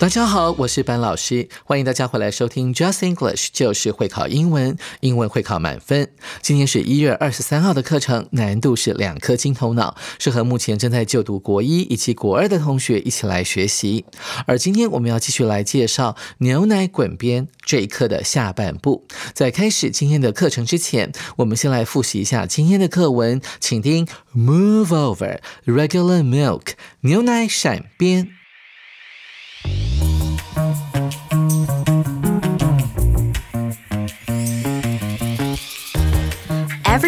[0.00, 6.08] 大家好，我是班老师，欢迎大家回来收听 Just English，就是会考英文，英文会考满分。
[6.40, 14.06] 今天是一月二十三号的课程，难度是两颗金头脑，适合目前正在就读国一以及国二的同学一起来学习。
[14.46, 19.06] 而今天我们要继续来介绍牛奶滚边这一课的下半部。
[19.34, 26.68] 在开始今天的课程之前，我们先来复习一下今天的课文，请听 Move over regular milk，
[27.02, 28.39] 牛奶闪边。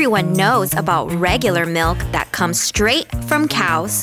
[0.02, 4.02] Everyone knows about regular milk that comes straight from cows.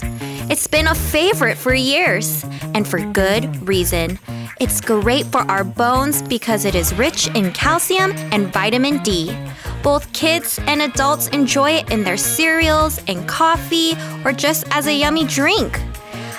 [0.49, 4.17] It's been a favorite for years, and for good reason.
[4.61, 9.37] It's great for our bones because it is rich in calcium and vitamin D.
[9.83, 14.93] Both kids and adults enjoy it in their cereals and coffee or just as a
[14.93, 15.81] yummy drink.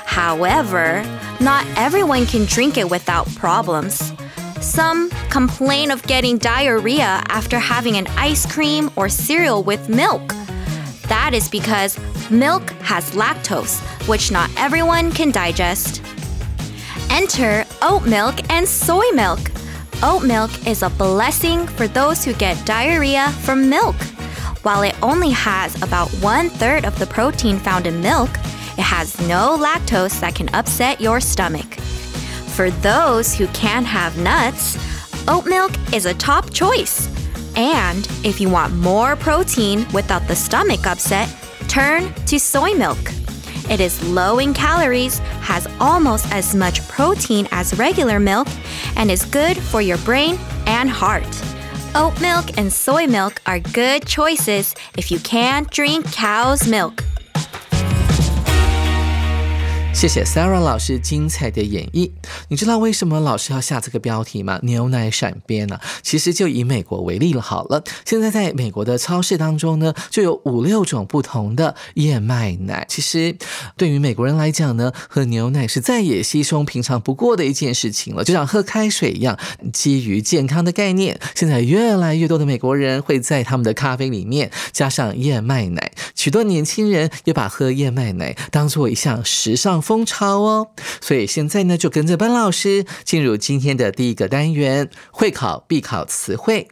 [0.06, 1.04] However,
[1.38, 4.14] not everyone can drink it without problems.
[4.60, 10.34] Some complain of getting diarrhea after having an ice cream or cereal with milk.
[11.08, 11.98] That is because
[12.30, 16.02] milk has lactose, which not everyone can digest.
[17.10, 19.40] Enter oat milk and soy milk.
[20.02, 23.96] Oat milk is a blessing for those who get diarrhea from milk.
[24.62, 28.30] While it only has about one third of the protein found in milk,
[28.76, 31.78] it has no lactose that can upset your stomach.
[32.60, 34.76] For those who can't have nuts,
[35.26, 37.08] oat milk is a top choice.
[37.56, 41.34] And if you want more protein without the stomach upset,
[41.68, 42.98] turn to soy milk.
[43.70, 48.48] It is low in calories, has almost as much protein as regular milk,
[48.94, 51.24] and is good for your brain and heart.
[51.94, 57.02] Oat milk and soy milk are good choices if you can't drink cow's milk.
[59.92, 62.10] 谢谢 Sarah 老师精彩的演绎。
[62.48, 64.58] 你知道为什么老师要下这个标题吗？
[64.62, 65.78] 牛奶闪边呢？
[66.00, 67.42] 其实就以美国为例了。
[67.42, 72.86] 好了，现在在美国的超市当中呢，就有五六种不同的燕麦奶。
[72.88, 73.36] 其实
[73.76, 79.38] 对于美国人来讲呢，喝牛奶是再也稀松平常不过的一件事情了，就像喝开水一样。
[79.70, 85.92] 基于健康的概念，现在越来越多的美国人会在他们的咖啡里面加上燕麦奶。
[86.14, 89.79] 许多年轻人也把喝燕麦奶当做一项时尚。
[89.80, 90.70] 风潮哦，
[91.00, 96.68] 所以现在呢，就跟着班老师进入今天的第一个单元——会考必考词汇。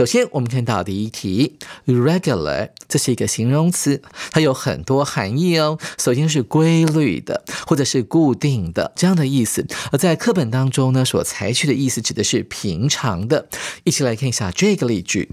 [0.00, 4.00] 首先，我们看到第一题，regular，这是一个形容词，
[4.30, 5.78] 它有很多含义哦。
[5.98, 9.66] 首先是规律的，或者是固定的这样的意思。
[9.92, 13.46] 而在课本当中呢，所采取的意思指的是平常的。
[13.84, 15.28] 一起来看一下这个例句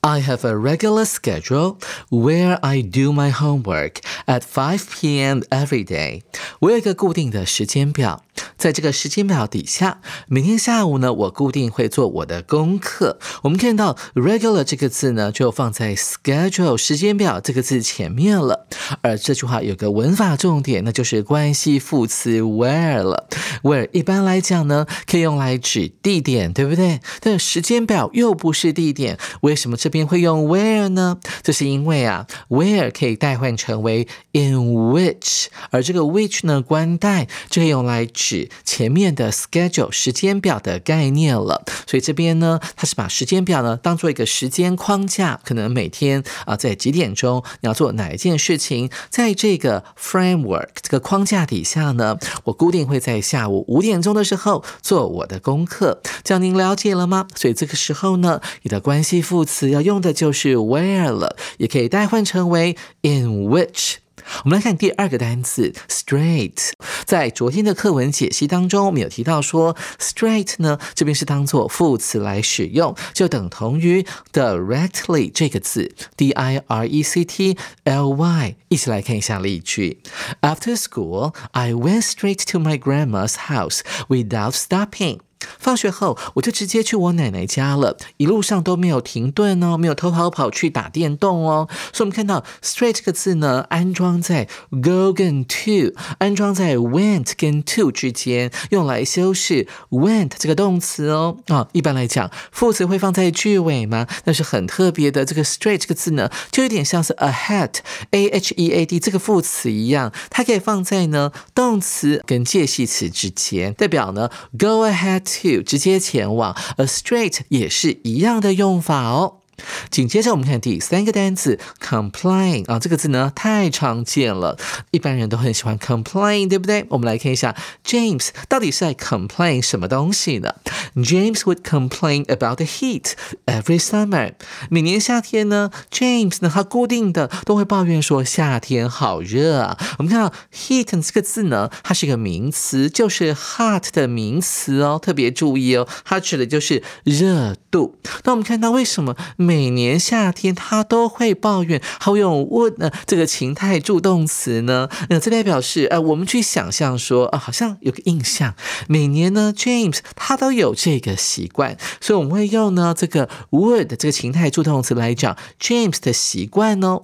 [0.00, 1.78] ：I have a regular schedule
[2.10, 5.42] where I do my homework at 5 p.m.
[5.50, 6.22] every day。
[6.60, 8.22] 我有一个固定的时间表。
[8.56, 13.18] 在这个时间表底下，每天下午呢，我固定会做我的功课。
[13.42, 18.66] 我们看到 regular 这个字呢，就放在 schedule 时间表这个字前面了。
[19.02, 23.28] 而这句话有个文法重点，那就是关系副词 where 了。
[23.62, 27.00] where 一般来讲呢，可以用来指地点，对不对？
[27.20, 31.18] 但时间表又不是地点，为什么这边会用 where 呢？
[31.42, 38.08] 这是因为啊，where 可以代换成为 in which，而这个 which 呢，关带就可以用来。
[38.14, 48.73] 指前面的 schedule 时间表的概念了，所以这边呢，它是把时间表呢当做一个时间框架，可能每天啊在几点钟你要做哪一件事情，
[49.10, 57.26] 在这个 framework 这个框架底下呢，我固定会在下午五点钟的时候做我的功课，这样您了解了吗？
[57.34, 64.03] 所以这个时候呢，你的关系副词要用的就是 where 了，也可以代换成为 in which。
[64.44, 66.72] 我们来看第二个单词 straight，
[67.04, 78.56] 在昨天的课文解析当中，我们有提到说，straight 呢这边是当做副词来使用，就等同于 directly 这个字，d i r e c t l y。
[78.68, 80.00] 一起来看一下例句
[80.40, 85.20] ：After school, I went straight to my grandma's house without stopping.
[85.58, 91.68] 放学后，我就直接去我奶奶家了，一路上都没有停顿哦，没有偷跑跑去打电动哦。
[91.92, 94.48] 所以，我们看到 straight 这个字呢，安装在
[94.82, 101.36] go 跟 to，安装在 went 跟 to 之间，用来修饰 went 这个动词哦。
[101.48, 104.06] 啊，一般来讲，副词会放在句尾吗？
[104.24, 115.24] 那是很特别的，这个 straight 这个字呢，就有点像是 ahead，a h e a d 这个副词一样，它可以放在呢动词跟介系词之间，代表呢 go ahead。
[115.42, 119.43] To 直接前往，a straight 也是一样的用法哦。
[119.90, 124.58] 紧接着我们看第三个单词 complain 啊，这个字呢太常见了，
[124.90, 126.86] 一般人都很喜欢 complain，对不对？
[126.90, 127.54] 我们来看一下
[127.84, 130.54] James 到底是在 complain 什么东西呢
[130.96, 133.12] ？James would complain about the heat
[133.46, 134.32] every summer。
[134.70, 139.78] 每年夏天呢，James 呢他固定的都会抱怨说夏天好热啊。
[139.98, 147.96] 我们看到 heat 这个字呢，它是一个名词，就是 hot 的名词哦，特别注意哦，它指的就是热度。
[148.24, 149.14] 那我们看到为什么？
[149.44, 154.88] 每年夏天，他都会抱怨，好用 would 呢这个情态助动词呢？
[155.10, 158.54] 那这代表示，呃，我们去想象说，啊，好像有个印象，
[158.88, 167.02] 每年呢，James 他都有这个习惯，所以我们会用呢这个 would 这个情态助动词来讲 James 的习惯哦。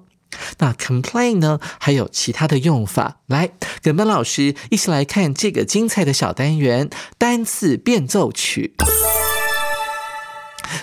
[0.58, 3.50] 那 complain 呢，还有其他的用法，来
[3.82, 6.88] 跟班老师一起来看这个精彩的小单元
[7.18, 8.74] 单词变奏曲。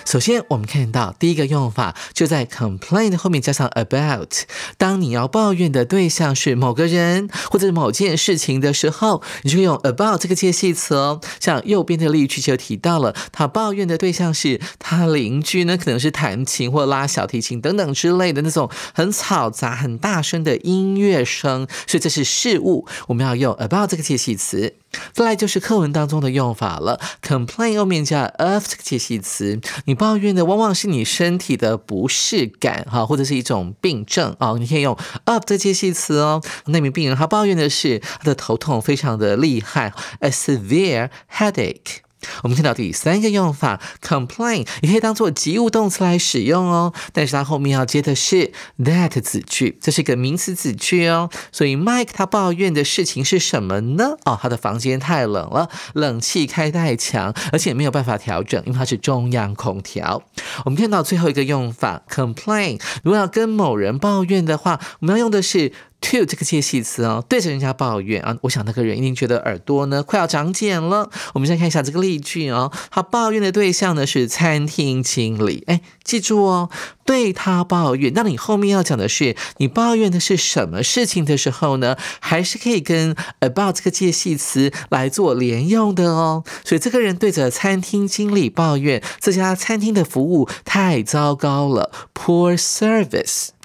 [0.04, 4.32] 首先，我们看到第一个用法就在 complain 后面加上 about。
[4.76, 11.20] 当你要抱怨的对象是某个人或者某件事情的时候，你就用 about 这个介系词哦。
[11.40, 24.74] 像右边的例句就提到了，他抱怨的对象是他邻居呢，可能是弹琴或拉小提琴等等之类的那种很嘈杂、很大声的音乐声，所以这是事物，我们要用 about 这个介系词。
[25.12, 29.60] 再来就是课文当中的用法了，complain 后面加 of 这个介系词。
[29.84, 36.42] 你抱怨的往往是你身体的不适感哈，或者是一种病症啊，你可以用 of 这介系词哦。
[36.66, 41.98] 那名病人他抱怨的是他的头痛非常的厉害，a severe headache。
[42.42, 51.30] 我们看到第三个用法，complain 也可以当做及物动词来使用哦，但是它后面要接的是 that 子句，这是一个名词子句哦。
[51.52, 54.16] 所以 Mike 他抱怨的事情是什么呢？
[54.24, 60.22] 哦，他的房间太冷了，冷气开太强，而且没有办法调整，因为它是中央空调。
[60.64, 65.72] 我们看到最后一个用法，complain 如果要跟某人抱怨的话，我们要用的是。
[66.00, 71.10] To 这个介系词哦，对着人家抱怨啊，我想那个人一定觉得耳朵呢快要长茧了。
[71.34, 75.64] 我们先看一下这个例句哦，他抱怨的对象呢是餐厅经理。
[75.66, 76.70] 哎，记住哦，
[77.04, 78.12] 对他抱怨。
[78.14, 86.44] 那你后面要讲的是你抱怨的是什么事情的时候呢，还是可以跟 about 这个介系词来做连用的哦。
[86.64, 93.57] 所以这个人对着餐厅经理抱怨，这家餐厅的服务太糟糕了，poor service。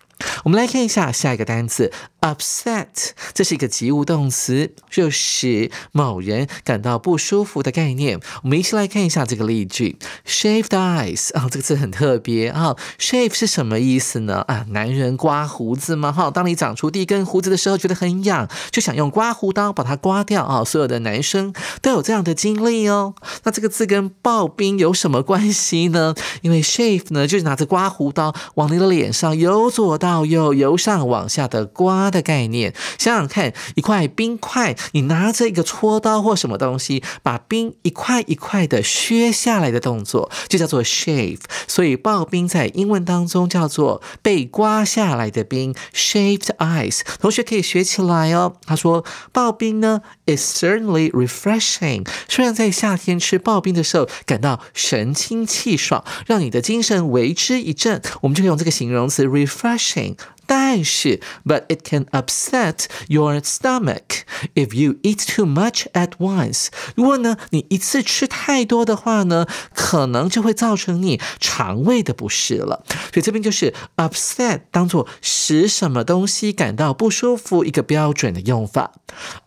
[0.43, 1.91] 我们来看一下下一个单词。
[2.21, 2.87] Upset，
[3.33, 8.17] 这是一个及物动词，就使某人感到不舒服的概念。
[8.43, 12.77] 我们一起来看一下这个例句：Shaved eyes 啊，这个字很特别啊。
[12.97, 14.45] Shave 是什么意思呢？
[14.47, 16.13] 啊，男人刮胡子吗？
[16.13, 20.63] 哈，当你长出第一根胡子的时候，觉得很痒，就想用刮胡刀把它刮掉啊。
[20.63, 23.13] 所有的男生都有这样的经历哦。
[23.43, 26.15] 那这个字跟刨冰有什么关系呢？
[26.41, 32.03] 因为 shave 呢，就是拿着刮胡刀往你的脸上由左到右、由上往下的刮。
[32.13, 41.39] 的概念，想想看，一块冰块，你拿着一个搓刀或什么东西，把冰一块一块的削下来的动作，就叫做 shave。
[41.67, 47.01] 所以刨冰在英文当中叫做被刮下来的冰，shaved ice。
[47.19, 48.57] 同学可以学起来哦。
[48.67, 49.03] 他说
[49.33, 52.07] 刨冰呢，is certainly refreshing。
[52.27, 60.02] 虽然在夏天吃刨冰的时候感到神清气爽，让你的精神为之一振，我们就可以用这个形容词 refreshing。
[60.45, 64.23] 但是，but it can upset your stomach
[64.55, 66.67] if you eat too much at once。
[66.95, 72.83] 如果呢，你一次吃太多的话呢，可能就会造成你肠胃的不适了。
[73.13, 78.91] 所以这边就是 upset 当做使什么东西感到不舒服一个标准的用法。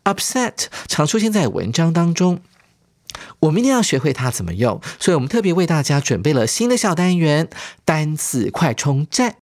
[0.05, 2.41] upset 常出现在文章当中，
[3.41, 4.81] 我们一定要学会它怎么用。
[4.99, 7.51] 所以我们特别为大家准备了新的小单元——
[7.85, 9.37] 单字快充站。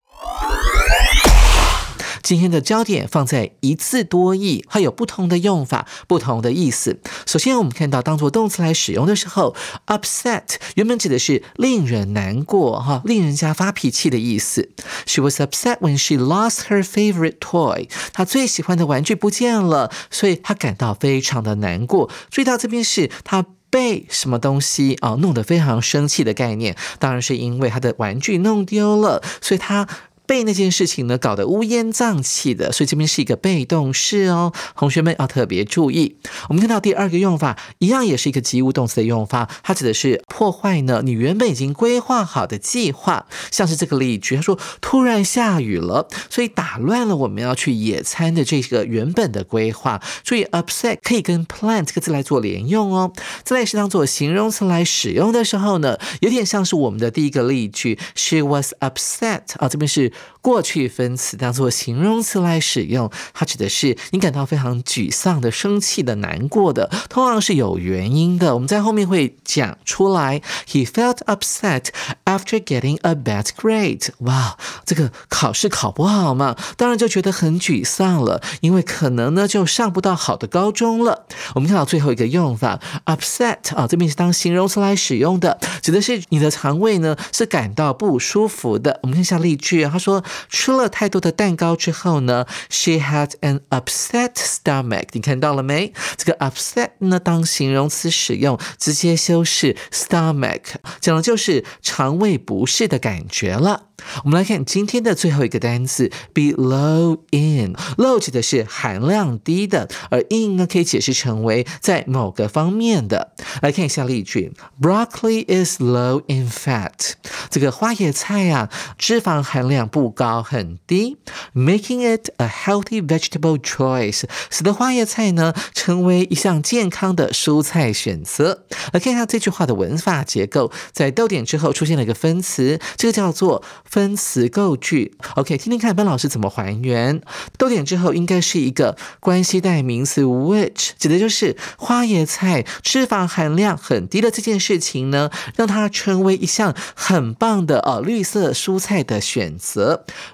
[2.23, 7.01] 今天的焦点放在一字多义，它有不同的用法，不同的意思。
[7.27, 9.53] 首先，我们看到当做动词来使用的时候
[9.87, 14.69] ，upset 原本指的是令人难过，哈，令人家发脾气的意思。
[15.05, 17.89] She was upset when she lost her favorite toy。
[18.13, 22.09] 她最喜欢的玩具不见了，所以她感到非常的难过。
[22.31, 23.45] 注意到这边是她。
[23.73, 29.87] 被什么东西啊弄得非常生气的概念，当然是因为他的玩具弄丢了，所以他。
[30.25, 36.15] 被那件事情呢搞得乌烟瘴气的，所以这边是一个被动式哦，同学们要特别注意。
[36.47, 50.01] 我们看到第二个用法，一样也是一个及物动词的用法，它指的是破坏呢你原本已经规划好的计划，像是这个例句，他说突然下雨了，所以打乱了我们要去野餐的这个原本的规划。
[50.23, 53.11] 注意 upset 可以跟 plan 这个字来做连用哦，
[53.43, 60.12] 再来是当做形容词来使用的时候呢，有点像是我们的第一个例句，she was upset 啊，这边是。
[60.41, 68.53] 过去分词当做形容词来使用，它指的是你感到非常沮丧的、生气的、难过的，通常是有原因的。
[68.53, 70.41] 我们在后面会讲出来。
[70.67, 71.85] He felt upset
[72.25, 74.09] after getting a bad grade。
[74.19, 81.25] 哇，这个考试考不好嘛，当然就觉得很沮丧了，因为可能呢就上不到好的高中了。
[81.55, 88.99] 我们看到最后一个用法，upset 啊，这边是当形容词来使用的，指的是你的肠胃呢是感到不舒服的。
[89.03, 90.23] 我们看一下例句，他说。
[90.49, 95.07] 吃了太多的蛋糕之后呢，she had an upset stomach。
[95.11, 95.93] 你看到了没？
[96.17, 103.87] 这个 upset 呢，当形容词使用，直接修饰 stomach，讲的就是肠胃不适的感觉了。
[104.25, 107.73] 我们来看今天的最后一个单词，be low in。
[107.97, 113.33] low 指的是含量低的，而 in 呢可以解释成为在某个方面的。
[113.61, 117.13] 来看一下例句：Broccoli is low in fat。
[117.49, 121.17] 这个花椰菜啊，脂肪含量不高，很低
[121.53, 128.65] ，making it a healthy vegetable choice，使得花椰菜呢成为一项健康的蔬菜选择。
[128.91, 133.63] 来看一下这句话的文法结构，在逗点之后出现了一个分词，这个叫做。
[133.83, 137.21] 分词构句，OK，听听看班老师怎么还原。
[137.59, 149.82] 逗点之后应该是一个关系代名词，which 指的就是花椰菜脂肪含量很低的这件事情呢，让它成为一项很棒的呃绿色蔬菜的选择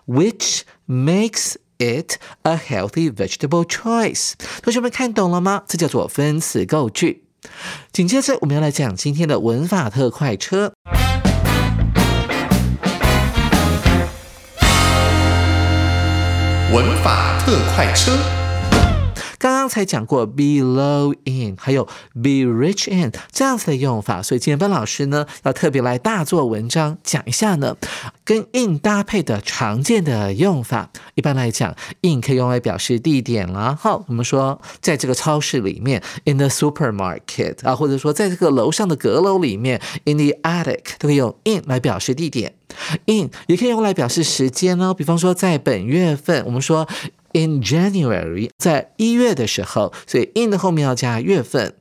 [0.07, 4.33] ，which makes it a healthy vegetable choice。
[4.61, 5.63] 同学们看懂了吗？
[5.67, 7.23] 这叫做分词构句。
[7.91, 10.73] 紧接着我们要来讲今天的文法特快车。
[16.71, 18.15] 文法特快车，
[19.39, 27.77] 刚刚才讲过 be low in，还有 be rich in 这样子的用法，所以今天班老师呢要特别来大做文章讲一下呢，
[28.25, 30.91] 跟 in 搭配的常见的用法。
[31.15, 33.77] 一般来讲，in 可以用来表示地点啦。
[33.79, 42.53] 好，我们说在这个超市里面，in the supermarket 啊，或者说在这个楼上的阁楼里面，in the attic 都可以用 in 来表示地点。
[43.05, 46.87] in 也可以用来表示时间哦，比方说在本月份，我们说
[47.33, 51.75] in January，在一月的时候，所以 in 的后面要加月份。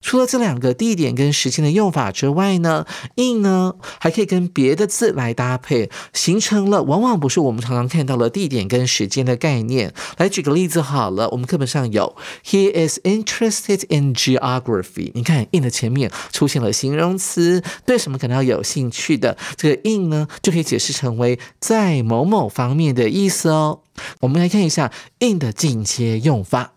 [0.00, 2.86] 除了这两个地点跟时间的用法之外呢
[3.16, 9.92] ，in 呢还可以跟别的字来搭配，形成了往往不是我们常常看到的地点跟时间的概念。
[10.16, 15.10] 来举个例子好了，我们课本上有 He is interested in geography。
[15.14, 23.80] 你看 in 的前面出现了形容词，对什么感到有兴趣的，这个 in 呢就可以解释成为在某某方面的意思哦。
[24.20, 26.74] 我们来看一下 in 的进阶用法。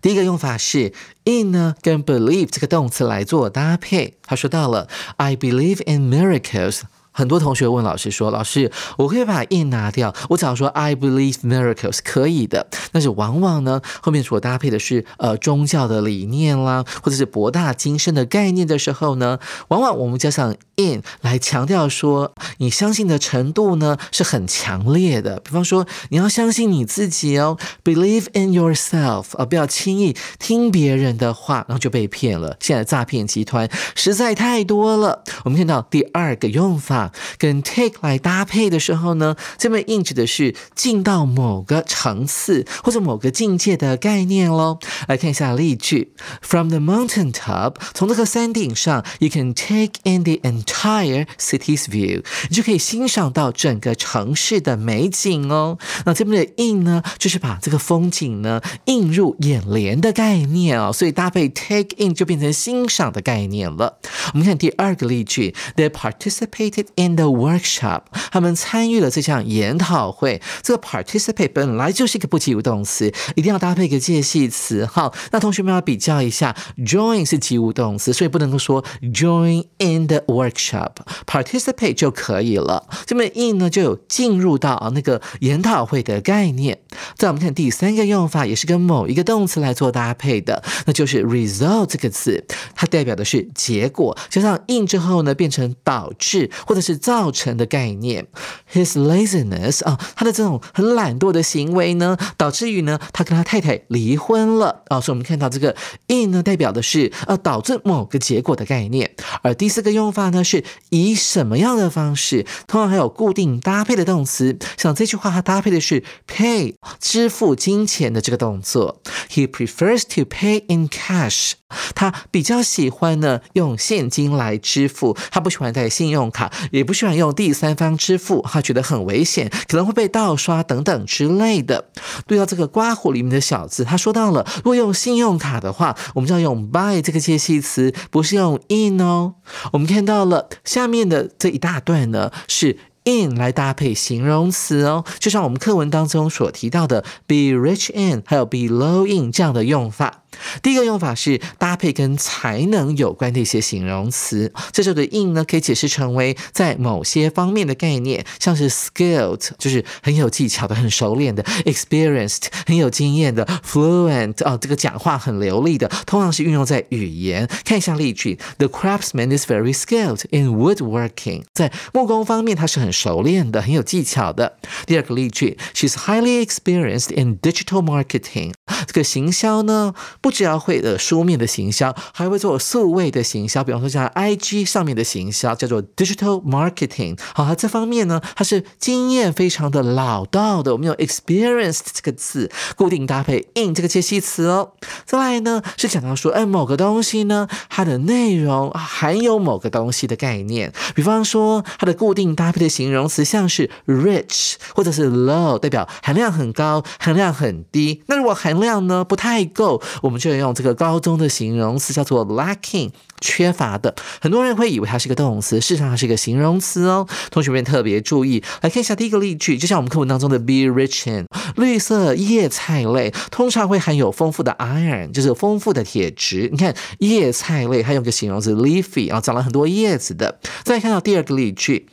[0.00, 0.92] 第一个用法是
[1.24, 4.18] in 呢，跟 believe 这个动词来做搭配。
[4.22, 6.82] 他说到了，I believe in miracles。
[7.16, 12.66] 很多同学问老师说：“老师，我可以把 in 拿掉，我只要说 I believe miracles 可以的。
[12.90, 25.38] 但是往往呢，后面所搭配的是呃宗教的理念啦，或者是博大精深的概念的时候呢，往往我们加上 in 来强调说你相信的程度呢是很强烈的。
[25.38, 32.56] 比方说，你要相信你自己哦，believe in yourself 啊，不要轻易听别人的话，然后就被骗了。
[32.58, 35.22] 现在诈骗集团实在太多了。
[35.44, 37.03] 我们看到第二个用法。
[37.38, 44.78] 跟 take 来搭配的时候呢，这边 in 指的是进到某个层次或者某个境界的概念喽。
[45.08, 55.78] 来看一下例句：From the mountain top，从这个山顶上，you can take in the entire city's view，你就可以欣赏到整个城市的美景哦。
[56.04, 63.98] 那这边的 in 呢，就是把这个风景呢映入眼帘的概念哦，所以搭配 take in 就变成欣赏的概念了。
[64.32, 70.40] 我们看第二个例句：They participated in the workshop，他们参与了这项研讨会。
[70.62, 74.86] 这个 participate 本来就是一个不及物动词，一定要搭配一个介系词。
[74.86, 82.88] 好，那同学们要比较一下，join 是及物动词，所以不能够说 join in the workshop，participate 就可以了。
[83.06, 86.78] 这边 in 呢就有进入到啊那个研讨会的概念。
[87.16, 98.28] 再我们看第三个用法，也是跟某一个动词来做搭配的，那就是 result 这个词，它代表的是结果，加上 in 之后呢，变成导致或者是造成的概念。
[98.72, 105.00] His laziness 啊，他的这种很懒惰的行为呢，导致于呢，他跟他太太离婚了啊。
[105.00, 105.74] 所以我们看到这个
[106.08, 109.16] in 呢，代表的是呃导致某个结果的概念。
[109.42, 119.00] 而第四个用法呢，是以什么样的方式，通常还有固定搭配的动词，像这句话它搭配的是 pay 支付金钱的这个动作。
[119.30, 121.52] He prefers to pay in cash。
[121.96, 131.86] 他比较喜欢呢用现金来支付，他不喜欢带信用卡，也不喜欢用第三方支付，他觉得很危险，可能会被盗刷等等之类的。
[132.26, 139.34] 对到这个刮胡里面的小字，他说到了，如果用信用卡的话，我们就要用 buy 这个介系词，不是用 in 哦。
[139.72, 142.78] 我们看到了下面的这一大段呢是。
[143.06, 150.22] in 来搭配形容词哦，就像我们课文当中所提到的 be rich in，还有 be low in 这样的用法。
[150.62, 167.48] 第一个用法是搭配跟才能有关的一些形容词，这时候的 in 呢可以解释成为在某些方面的概念，像是 skilled 就是很有技巧的、很熟练的；experienced 很有经验的；fluent 哦这个讲话很流利的，通常是运用在语言。
[167.64, 174.58] 看一下例句：The craftsman is very skilled in woodworking，在木工方面他是很熟练的、很有技巧的。
[174.86, 178.52] 第二个例句：She's highly experienced in digital marketing，
[178.86, 179.94] 这个行销呢。
[180.24, 187.18] 不只要会的书面的行销，还会做数位的行销，比方说像 I G 上面的行销，叫做 digital marketing。
[187.34, 190.72] 好，这方面呢，它是经验非常的老道的。
[190.72, 194.72] 我们用 experienced 这个字固定搭配 in 这个介系词哦。
[195.04, 200.72] 再来呢，是讲到说，哎，某个东西呢，它的内容含有某个东西的概念。
[200.94, 208.02] 比方说，它的固定搭配的形容词像是 rich 或者是 low，代表含量很高，含量很低。
[208.06, 209.82] 那如果含量呢不太够，
[210.14, 213.92] 我们就用这个高中的形容词叫做 lacking，缺乏的。
[214.20, 217.04] 很多人会以为它是个动词，事实上它是一个形容词哦。
[217.32, 226.48] 同学们特别注意，来看一下第一个例句，就像我们课文当中的 be rich in，绿色叶菜类通常会含有丰富的 iron，就是丰富的铁质。
[226.52, 230.38] 你看叶菜类，它用个形容词 leafy，啊，长了很多叶子的。
[230.62, 231.88] 再看到第二个例句。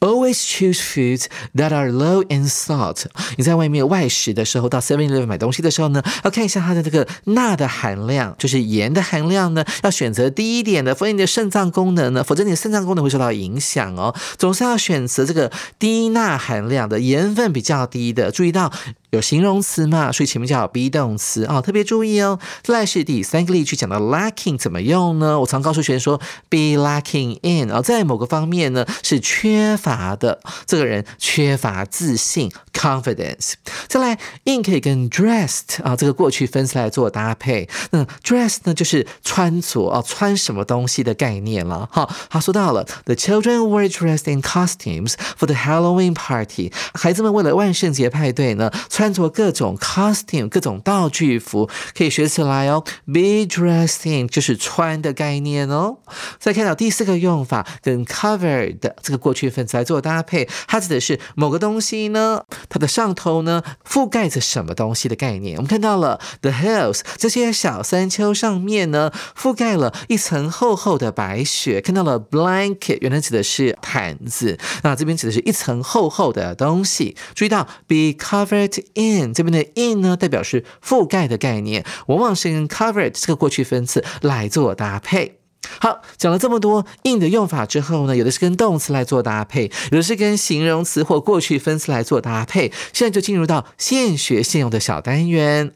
[0.00, 3.04] Always choose foods that are low in salt。
[3.36, 14.14] 你在外面外食的时候，到 Seven Eleven 买东西的时候呢，要看一下它的这个钠的含量，就是盐的含量呢，要选择低一点的，否则你的肾脏功能呢，否则你的肾脏功能会受到影响哦。
[14.36, 18.30] 总是要选择这个低钠含量的，盐分比较低的。
[18.30, 18.72] 注意到。
[19.14, 22.38] 有形容词嘛，所以前面叫 be 动词啊，特别注意哦。
[22.62, 25.38] 再来是第三个例句，讲到 lacking 怎么用呢？
[25.38, 26.18] 我常告诉学生说
[26.50, 33.52] ，be lacking in 啊，在某个方面呢是缺乏的，这个人缺乏自信 confidence。
[33.88, 41.88] 再来 in 可以跟 dressed 啊这个过去分词来做搭配，那 dress 呢就是穿着啊，穿什么东西的概念了。
[41.90, 48.70] 好，他说到了，the children were dressed in costumes for the Halloween party，孩子们为了万圣节派对呢。
[48.88, 52.84] 穿着各种 costume 各种道具服可以学起来哦。
[53.06, 55.98] Be dressed in 就是穿的概念哦。
[56.38, 65.56] 再看到第四个用法，跟 covered 这个过去分词来做搭配，它指的是某个东西呢，它的上头呢覆盖着什么东西的概念。
[65.56, 71.80] 我们看到了 the hills 这些小山丘上面呢覆盖了一层厚厚的白雪。
[71.80, 77.16] 看到了 blanket 原来指的是毯子，那这边指的是一层厚厚的东西。
[77.34, 78.84] 注意到 be covered。
[78.94, 85.43] in 这边的 in 呢，代表是覆盖的概念，往往是跟 covered 这个过去分词来做搭配。
[85.80, 92.72] 好，讲了这么多 in 的用法之后呢，有的是跟动词来做搭配，有的是跟形容词或过去分词来做搭配。
[92.92, 95.72] 现在就进入到现学现用的小单元。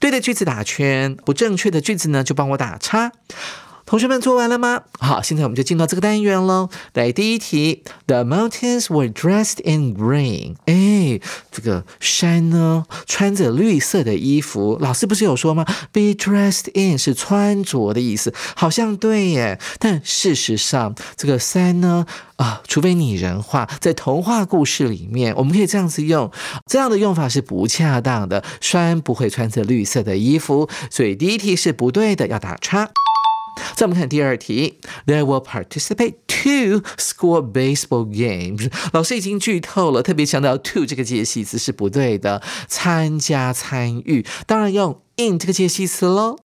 [0.00, 3.12] 对的句子打圈，不正确的句子呢就帮我打叉。
[3.86, 4.82] 同学们做完了吗？
[4.98, 6.70] 好，现在我们就进到这个单元喽。
[6.94, 10.54] 来，第一题，The mountains were dressed in green。
[10.64, 11.20] 哎，
[11.52, 14.78] 这个山呢，穿着绿色的衣服。
[14.80, 19.60] 老师不是有说吗？Be dressed in 是穿着的意思，好像对耶。
[19.78, 26.30] 但事实上，这个山呢，啊，除非拟人化，在童话故事里面，我们可以这样子用，
[26.66, 28.42] 这样的用法是不恰当的。
[28.62, 32.90] 山不会穿着绿色的衣服，所以第一题是不对的，要打叉。
[33.74, 38.70] 再我们看第二题，There will participate two school baseball games。
[38.92, 46.36] 老师已经剧透了，特别强调 to 这个介系词是不对的，参加参与，当然用 in 这个介系词喽。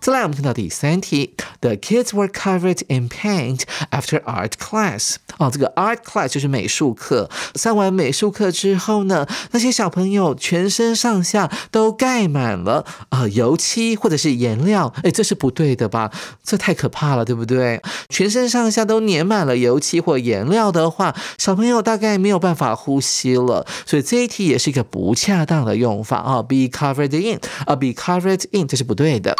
[0.00, 5.16] 再来，我们看到第三题，The kids were covered in paint after art class。
[5.36, 7.28] 哦，这个 art class 就是美术课。
[7.54, 14.90] 上完美术课之后呢，那些小朋友全身上下都盖满了啊油漆或者是颜料。
[15.02, 16.10] 哎，这是不对的吧？
[16.42, 17.82] 这太可怕了，对不对？
[18.08, 23.66] 全身上下都粘满了油漆或颜料的话，小朋友大概没有办法呼吸了。
[23.84, 29.36] 所以这一题也是一个不恰当的用法啊，be covered in 啊，be covered in 这是不对的。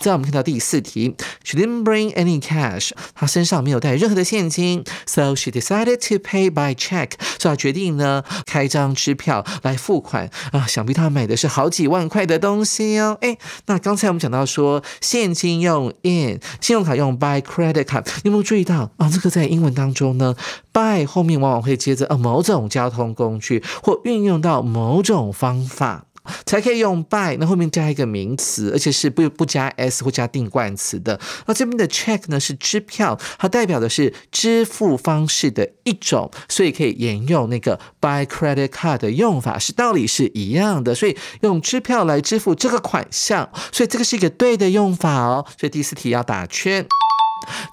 [0.00, 1.14] 再我们看到第四题
[1.44, 13.16] ，She didn't bring any cash，她身上没有带任何的现金，so she decided to pay by check，所以她决定呢开张支票来付款啊，想必她买的是好几万块的东西哦。
[13.20, 13.36] 哎，
[13.66, 19.08] 那刚才我们讲到说现金用 in，信用卡用 by credit card，有没有注意到啊？
[19.12, 20.34] 这个在英文当中呢
[20.72, 26.04] ，by 后面往往会接着呃某种交通工具或运用到某种方法。
[26.46, 31.18] 才可以用 by，那后面加一个名词，而且是不不加 s 或加定冠词的。
[31.46, 40.94] 那这边的 check 呢是支票，它代表的是支付方式的一种，所以可以沿用那个 by credit card 的用法，是道理是一样的。
[40.94, 45.46] 所以用支票来支付这个款项，所以这个是一个对的用法哦。
[45.58, 46.86] 所以第四题要打圈。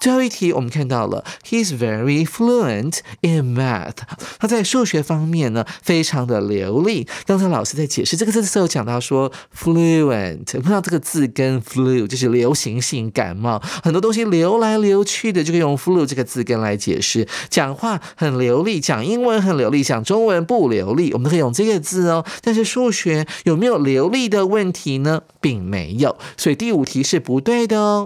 [0.00, 3.96] 最后一题，我们看到了，He's very fluent in math。
[4.38, 7.06] 他在数学方面呢，非常的流利。
[7.26, 17.26] 刚才老师在解释这个字的时候，讲到说 fluent，碰到这个字根 flu 就是流行性感冒，很多东西流来流去的，就可以用 flu 这个字根来解释。
[17.48, 22.24] 讲话很流利，讲英文很流利，讲中文不流利，我们都可以用这个字哦。
[22.42, 25.22] 但是数学有没有流利的问题呢？
[25.40, 28.04] 并没有，所以第五题是不对的哦。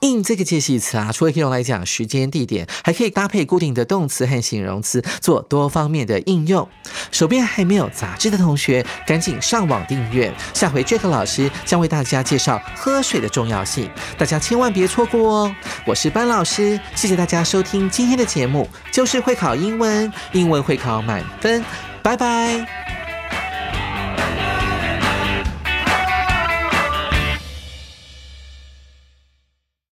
[0.00, 6.68] In 这个介系词啊，除了可以用来讲时间、地点，还可以搭配固定的动词和形容词，做多方面的应用。
[7.10, 10.32] 手边还没有杂志的同学，赶紧上网订阅。
[10.54, 15.56] 下回 Jack 老师将为大家介绍喝水的重要性，大家千万别错过哦。
[15.86, 21.64] 我是班老师，谢谢大家收听今天的节目，就是会考英文，英文会考满分，
[22.02, 23.05] 拜拜。